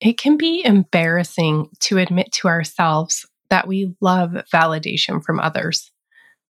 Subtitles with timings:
[0.00, 5.90] It can be embarrassing to admit to ourselves that we love validation from others.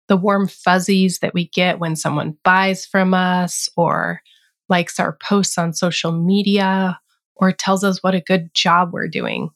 [0.07, 4.21] The warm fuzzies that we get when someone buys from us or
[4.69, 6.99] likes our posts on social media
[7.35, 9.49] or tells us what a good job we're doing.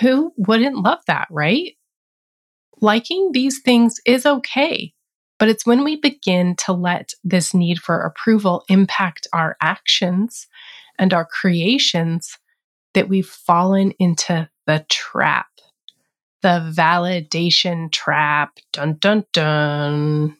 [0.00, 1.72] Who wouldn't love that, right?
[2.80, 4.92] Liking these things is okay,
[5.38, 10.46] but it's when we begin to let this need for approval impact our actions
[10.98, 12.38] and our creations
[12.96, 15.46] that we've fallen into the trap.
[16.40, 18.58] The validation trap.
[18.72, 20.36] Dun dun dun.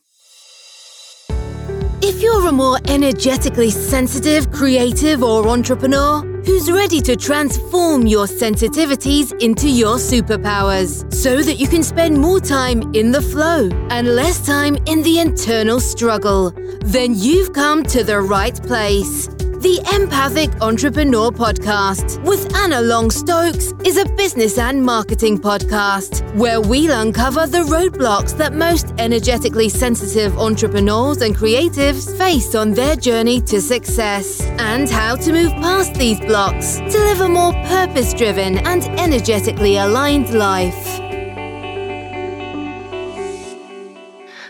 [2.02, 9.38] If you're a more energetically sensitive, creative, or entrepreneur who's ready to transform your sensitivities
[9.42, 14.46] into your superpowers so that you can spend more time in the flow and less
[14.46, 16.52] time in the internal struggle,
[16.84, 19.28] then you've come to the right place.
[19.66, 26.60] The Empathic Entrepreneur Podcast with Anna Long Stokes is a business and marketing podcast where
[26.60, 33.40] we'll uncover the roadblocks that most energetically sensitive entrepreneurs and creatives face on their journey
[33.40, 38.58] to success and how to move past these blocks to live a more purpose driven
[38.58, 41.00] and energetically aligned life.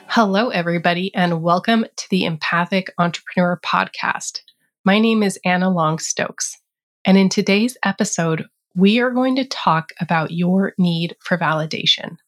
[0.09, 4.43] Hello, everybody, and welcome to the Empathic Entrepreneur Podcast.
[4.87, 6.59] My name is Anna Long Stokes,
[7.05, 8.45] and in today's episode,
[8.77, 12.19] we are going to talk about your need for validation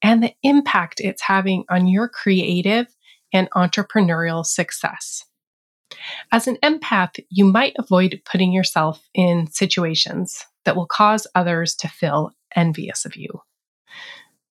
[0.00, 2.86] and the impact it's having on your creative
[3.34, 5.26] and entrepreneurial success.
[6.32, 11.88] As an empath, you might avoid putting yourself in situations that will cause others to
[11.88, 13.42] feel envious of you.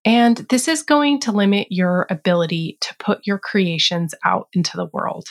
[0.06, 4.90] And this is going to limit your ability to put your creations out into the
[4.94, 5.30] world.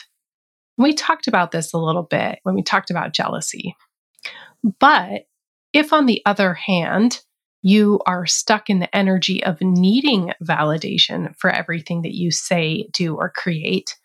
[0.79, 3.75] We talked about this a little bit when we talked about jealousy.
[4.79, 5.27] But
[5.73, 7.19] if, on the other hand,
[7.61, 13.15] you are stuck in the energy of needing validation for everything that you say, do,
[13.15, 13.97] or create,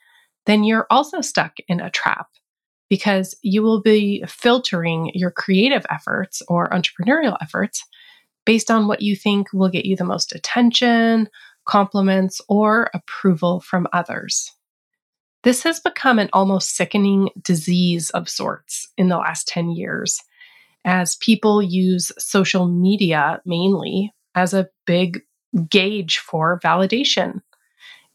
[0.46, 2.26] then you're also stuck in a trap
[2.90, 7.84] because you will be filtering your creative efforts or entrepreneurial efforts
[8.44, 11.28] based on what you think will get you the most attention,
[11.66, 14.52] compliments, or approval from others.
[15.44, 20.18] This has become an almost sickening disease of sorts in the last 10 years
[20.86, 25.20] as people use social media mainly as a big
[25.68, 27.42] gauge for validation.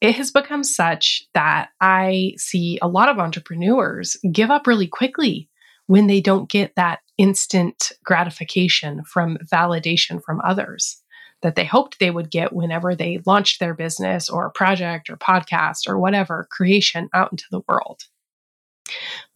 [0.02, 5.50] It has become such that I see a lot of entrepreneurs give up really quickly
[5.86, 11.04] when they don't get that instant gratification from validation from others
[11.42, 15.88] that they hoped they would get whenever they launched their business or project or podcast
[15.88, 18.04] or whatever creation out into the world.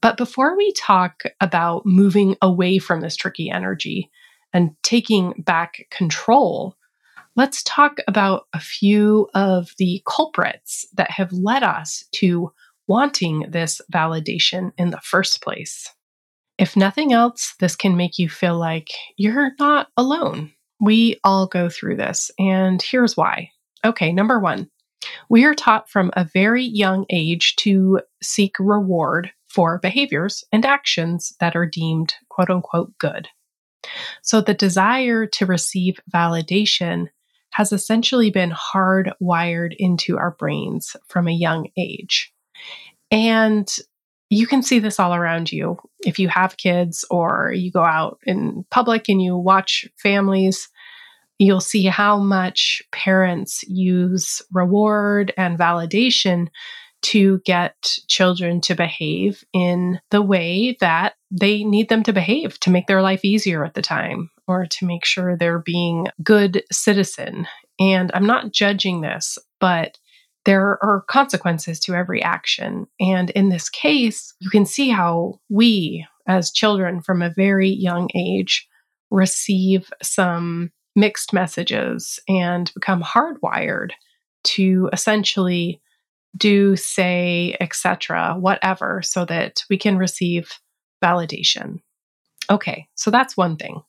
[0.02, 4.10] But before we talk about moving away from this tricky energy
[4.52, 6.76] and taking back control,
[7.36, 12.52] let's talk about a few of the culprits that have led us to
[12.88, 15.90] wanting this validation in the first place.
[16.58, 20.52] If nothing else, this can make you feel like you're not alone.
[20.84, 23.52] We all go through this, and here's why.
[23.86, 24.70] Okay, number one,
[25.30, 31.36] we are taught from a very young age to seek reward for behaviors and actions
[31.40, 33.30] that are deemed quote unquote good.
[34.24, 37.08] So the desire to receive validation
[37.52, 42.34] has essentially been hardwired into our brains from a young age.
[43.10, 43.70] And
[44.30, 45.78] you can see this all around you.
[46.04, 50.70] If you have kids or you go out in public and you watch families,
[51.44, 56.48] you'll see how much parents use reward and validation
[57.04, 62.70] to get children to behave in the way that they need them to behave to
[62.70, 67.46] make their life easier at the time or to make sure they're being good citizen.
[67.80, 69.98] And I'm not judging this, but
[70.46, 72.88] there are consequences to every action.
[73.00, 78.10] And in this case, you can see how we, as children from a very young
[78.16, 78.68] age,
[79.10, 83.92] receive some mixed messages and become hardwired
[84.44, 85.82] to essentially
[86.36, 90.52] do, say, etc., whatever, so that we can receive
[91.04, 91.80] validation.
[92.50, 93.82] Okay, so that's one thing.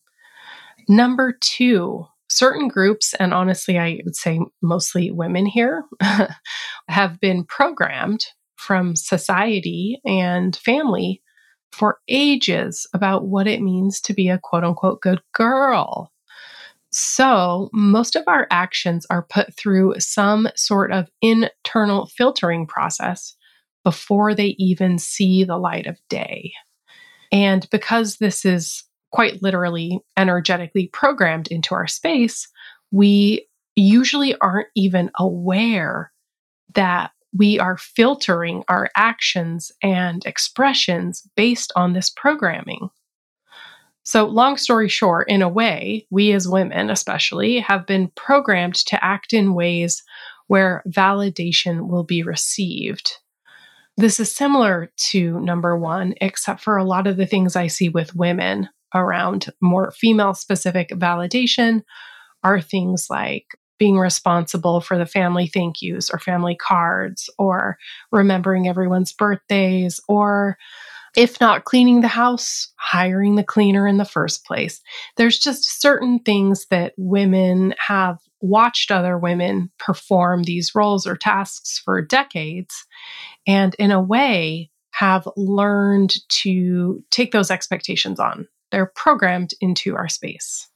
[0.89, 5.85] Number two, certain groups, and honestly, I would say mostly women here,
[6.89, 8.25] have been programmed
[8.57, 11.23] from society and family
[11.73, 16.13] for ages about what it means to be a quote unquote good girl.
[16.97, 23.35] So, most of our actions are put through some sort of internal filtering process
[23.83, 26.53] before they even see the light of day.
[27.33, 32.47] And because this is quite literally energetically programmed into our space,
[32.93, 36.13] we usually aren't even aware
[36.75, 42.89] that we are filtering our actions and expressions based on this programming.
[44.05, 49.03] So, long story short, in a way, we as women, especially, have been programmed to
[49.03, 50.03] act in ways
[50.47, 53.13] where validation will be received.
[53.97, 57.89] This is similar to number one, except for a lot of the things I see
[57.89, 61.83] with women around more female specific validation
[62.43, 63.47] are things like
[63.79, 67.77] being responsible for the family thank yous or family cards or
[68.13, 70.57] remembering everyone's birthdays or
[71.17, 74.81] if not cleaning the house, hiring the cleaner in the first place.
[75.17, 81.81] There's just certain things that women have watched other women perform these roles or tasks
[81.83, 82.85] for decades,
[83.47, 88.47] and in a way, have learned to take those expectations on.
[88.71, 90.69] They're programmed into our space.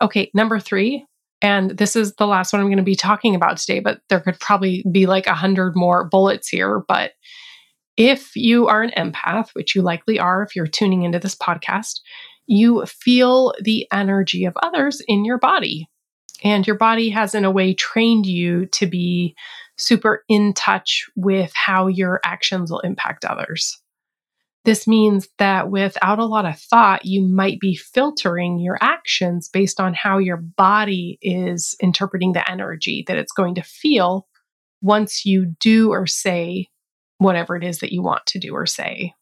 [0.00, 1.04] Okay, number three,
[1.42, 4.20] and this is the last one I'm going to be talking about today, but there
[4.20, 6.84] could probably be like a hundred more bullets here.
[6.86, 7.12] But
[7.96, 12.00] if you are an empath, which you likely are if you're tuning into this podcast,
[12.46, 15.88] you feel the energy of others in your body.
[16.42, 19.34] And your body has, in a way, trained you to be
[19.78, 23.80] super in touch with how your actions will impact others.
[24.64, 29.78] This means that without a lot of thought, you might be filtering your actions based
[29.78, 34.26] on how your body is interpreting the energy that it's going to feel
[34.80, 36.68] once you do or say
[37.24, 39.12] whatever it is that you want to do or say.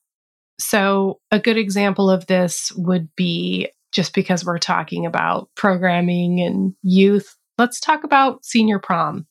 [0.59, 6.75] So, a good example of this would be just because we're talking about programming and
[6.83, 9.27] youth, let's talk about senior prom.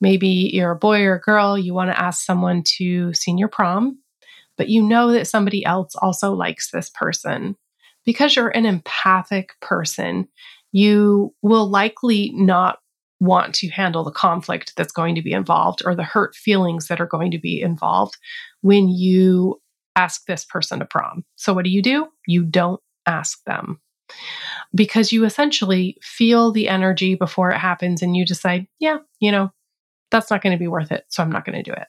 [0.00, 3.98] Maybe you're a boy or a girl, you want to ask someone to senior prom
[4.58, 7.56] but you know that somebody else also likes this person.
[8.04, 10.28] Because you're an empathic person,
[10.72, 12.78] you will likely not
[13.20, 17.00] want to handle the conflict that's going to be involved or the hurt feelings that
[17.00, 18.16] are going to be involved
[18.60, 19.60] when you
[19.96, 21.24] ask this person to prom.
[21.36, 22.08] So, what do you do?
[22.26, 23.80] You don't ask them
[24.74, 29.50] because you essentially feel the energy before it happens and you decide, yeah, you know,
[30.10, 31.04] that's not going to be worth it.
[31.08, 31.88] So, I'm not going to do it.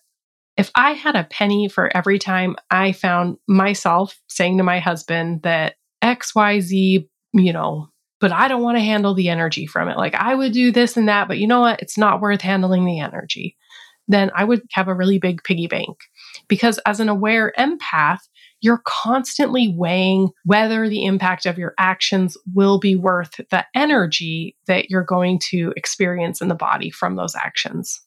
[0.57, 5.43] If I had a penny for every time I found myself saying to my husband
[5.43, 9.97] that XYZ, you know, but I don't want to handle the energy from it.
[9.97, 11.81] Like I would do this and that, but you know what?
[11.81, 13.55] It's not worth handling the energy.
[14.07, 15.97] Then I would have a really big piggy bank.
[16.47, 18.19] Because as an aware empath,
[18.61, 24.89] you're constantly weighing whether the impact of your actions will be worth the energy that
[24.89, 28.01] you're going to experience in the body from those actions.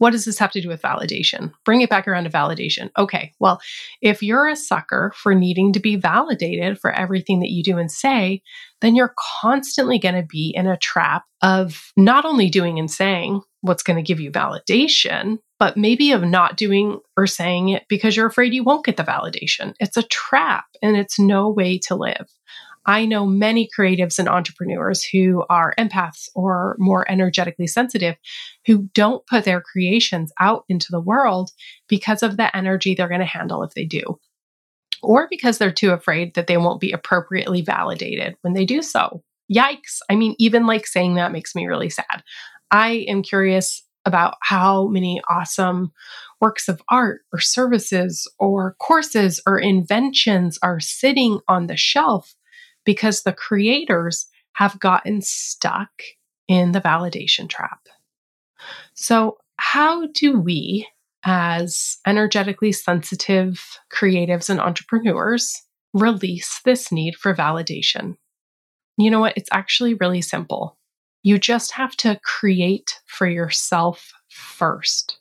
[0.00, 1.52] What does this have to do with validation?
[1.66, 2.90] Bring it back around to validation.
[2.96, 3.60] Okay, well,
[4.00, 7.92] if you're a sucker for needing to be validated for everything that you do and
[7.92, 8.40] say,
[8.80, 13.42] then you're constantly going to be in a trap of not only doing and saying
[13.60, 18.16] what's going to give you validation, but maybe of not doing or saying it because
[18.16, 19.74] you're afraid you won't get the validation.
[19.80, 22.26] It's a trap and it's no way to live.
[22.86, 28.16] I know many creatives and entrepreneurs who are empaths or more energetically sensitive
[28.66, 31.50] who don't put their creations out into the world
[31.88, 34.18] because of the energy they're going to handle if they do,
[35.02, 39.22] or because they're too afraid that they won't be appropriately validated when they do so.
[39.52, 39.98] Yikes.
[40.08, 42.22] I mean, even like saying that makes me really sad.
[42.70, 45.92] I am curious about how many awesome
[46.40, 52.34] works of art or services or courses or inventions are sitting on the shelf
[52.90, 55.92] because the creators have gotten stuck
[56.48, 57.78] in the validation trap.
[58.94, 60.88] So, how do we,
[61.24, 65.54] as energetically sensitive creatives and entrepreneurs,
[65.94, 68.16] release this need for validation?
[68.98, 69.34] You know what?
[69.36, 70.76] It's actually really simple.
[71.22, 75.20] You just have to create for yourself first.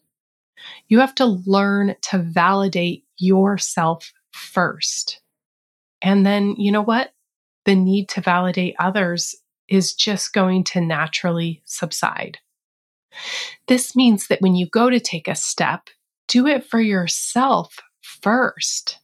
[0.87, 5.21] You have to learn to validate yourself first.
[6.01, 7.11] And then, you know what?
[7.65, 9.35] The need to validate others
[9.67, 12.39] is just going to naturally subside.
[13.67, 15.89] This means that when you go to take a step,
[16.27, 18.99] do it for yourself first,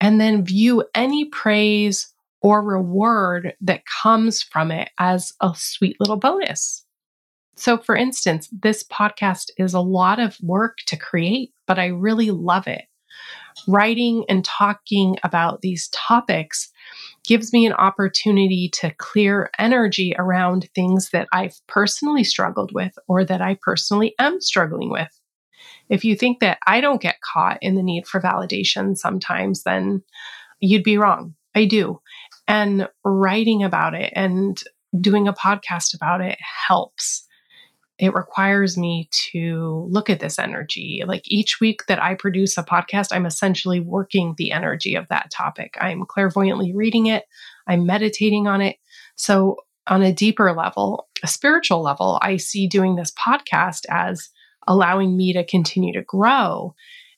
[0.00, 6.16] and then view any praise or reward that comes from it as a sweet little
[6.16, 6.84] bonus.
[7.56, 12.30] So, for instance, this podcast is a lot of work to create, but I really
[12.30, 12.84] love it.
[13.66, 16.70] Writing and talking about these topics
[17.26, 23.24] gives me an opportunity to clear energy around things that I've personally struggled with or
[23.24, 25.08] that I personally am struggling with.
[25.88, 30.02] If you think that I don't get caught in the need for validation sometimes, then
[30.60, 31.34] you'd be wrong.
[31.54, 32.00] I do.
[32.48, 34.62] And writing about it and
[35.00, 37.25] doing a podcast about it helps.
[37.98, 41.02] It requires me to look at this energy.
[41.06, 45.30] Like each week that I produce a podcast, I'm essentially working the energy of that
[45.30, 45.74] topic.
[45.80, 47.24] I'm clairvoyantly reading it,
[47.66, 48.76] I'm meditating on it.
[49.16, 49.56] So,
[49.88, 54.30] on a deeper level, a spiritual level, I see doing this podcast as
[54.66, 56.74] allowing me to continue to grow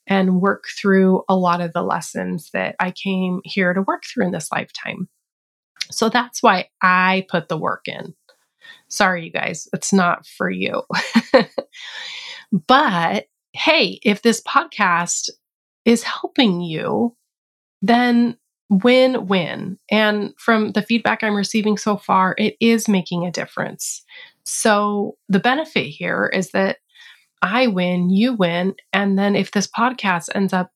[0.06, 4.26] and work through a lot of the lessons that I came here to work through
[4.26, 5.08] in this lifetime.
[5.90, 8.14] So that's why I put the work in.
[8.88, 10.82] Sorry, you guys, it's not for you.
[12.66, 15.30] but hey, if this podcast
[15.84, 17.16] is helping you,
[17.82, 18.36] then
[18.70, 19.78] win win.
[19.90, 24.04] And from the feedback I'm receiving so far, it is making a difference.
[24.44, 26.78] So the benefit here is that
[27.42, 28.74] I win, you win.
[28.92, 30.70] And then if this podcast ends up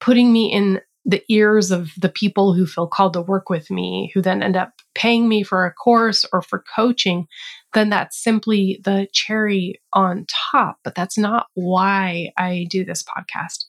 [0.00, 4.10] putting me in the ears of the people who feel called to work with me,
[4.12, 7.28] who then end up paying me for a course or for coaching,
[7.74, 10.80] then that's simply the cherry on top.
[10.82, 13.66] But that's not why I do this podcast.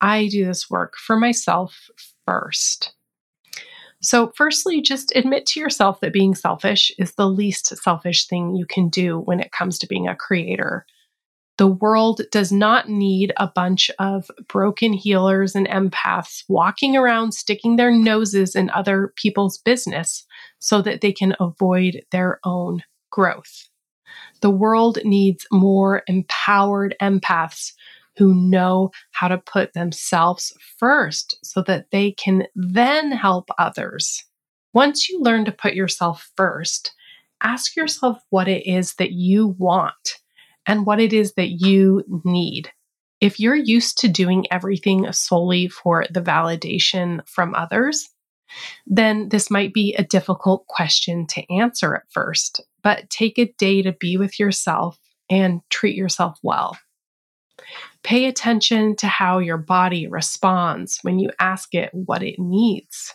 [0.00, 1.90] I do this work for myself
[2.26, 2.94] first.
[4.02, 8.64] So, firstly, just admit to yourself that being selfish is the least selfish thing you
[8.64, 10.86] can do when it comes to being a creator.
[11.60, 17.76] The world does not need a bunch of broken healers and empaths walking around sticking
[17.76, 20.24] their noses in other people's business
[20.58, 23.68] so that they can avoid their own growth.
[24.40, 27.74] The world needs more empowered empaths
[28.16, 34.24] who know how to put themselves first so that they can then help others.
[34.72, 36.94] Once you learn to put yourself first,
[37.42, 40.19] ask yourself what it is that you want
[40.70, 42.70] and what it is that you need.
[43.20, 48.08] If you're used to doing everything solely for the validation from others,
[48.86, 52.64] then this might be a difficult question to answer at first.
[52.84, 54.96] But take a day to be with yourself
[55.28, 56.78] and treat yourself well.
[58.04, 63.12] Pay attention to how your body responds when you ask it what it needs.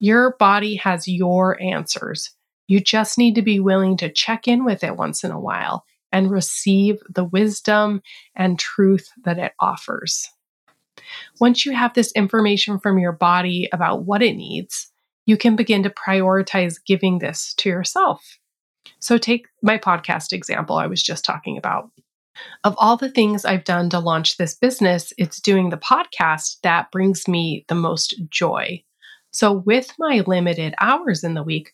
[0.00, 2.32] Your body has your answers.
[2.66, 5.84] You just need to be willing to check in with it once in a while
[6.14, 8.00] and receive the wisdom
[8.36, 10.30] and truth that it offers.
[11.40, 14.92] Once you have this information from your body about what it needs,
[15.26, 18.38] you can begin to prioritize giving this to yourself.
[19.00, 21.90] So, take my podcast example I was just talking about.
[22.62, 26.92] Of all the things I've done to launch this business, it's doing the podcast that
[26.92, 28.84] brings me the most joy.
[29.32, 31.72] So, with my limited hours in the week,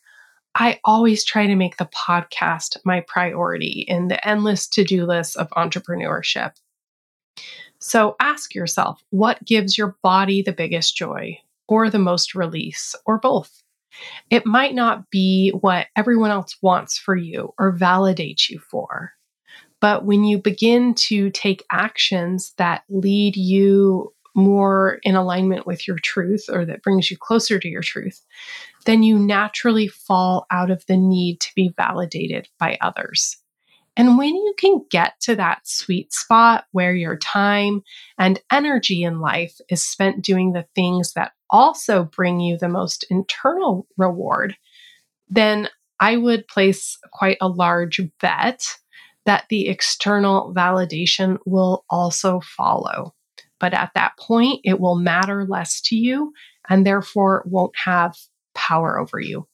[0.55, 5.37] I always try to make the podcast my priority in the endless to do list
[5.37, 6.51] of entrepreneurship.
[7.79, 13.17] So ask yourself what gives your body the biggest joy, or the most release, or
[13.17, 13.63] both.
[14.29, 19.13] It might not be what everyone else wants for you or validates you for.
[19.79, 25.97] But when you begin to take actions that lead you more in alignment with your
[25.97, 28.23] truth or that brings you closer to your truth,
[28.85, 33.37] then you naturally fall out of the need to be validated by others.
[33.97, 37.83] And when you can get to that sweet spot where your time
[38.17, 43.05] and energy in life is spent doing the things that also bring you the most
[43.09, 44.55] internal reward,
[45.29, 45.67] then
[45.99, 48.65] I would place quite a large bet
[49.25, 53.13] that the external validation will also follow.
[53.59, 56.33] But at that point, it will matter less to you
[56.67, 58.15] and therefore won't have
[58.53, 59.47] power over you.